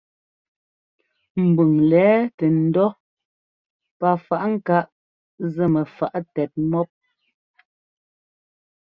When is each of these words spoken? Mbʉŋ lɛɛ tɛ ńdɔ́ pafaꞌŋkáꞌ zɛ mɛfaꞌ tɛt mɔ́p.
Mbʉŋ 1.47 1.71
lɛɛ 1.89 2.15
tɛ 2.37 2.45
ńdɔ́ 2.63 2.89
pafaꞌŋkáꞌ 3.99 4.87
zɛ 5.53 5.65
mɛfaꞌ 5.73 6.19
tɛt 6.33 6.51
mɔ́p. 6.69 6.89